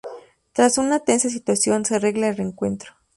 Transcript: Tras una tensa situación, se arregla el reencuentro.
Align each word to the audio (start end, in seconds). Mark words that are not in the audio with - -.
Tras 0.53 0.79
una 0.79 0.99
tensa 1.01 1.29
situación, 1.29 1.85
se 1.85 1.93
arregla 1.97 2.29
el 2.29 2.37
reencuentro. 2.37 2.95